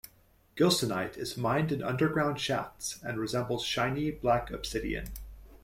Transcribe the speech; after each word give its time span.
Gilsonite 0.57 1.15
is 1.15 1.37
mined 1.37 1.71
in 1.71 1.83
underground 1.83 2.39
shafts 2.39 2.99
and 3.03 3.19
resembles 3.19 3.63
shiny 3.63 4.09
black 4.09 4.49
obsidian. 4.49 5.09